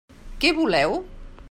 [0.45, 0.99] Què voleu?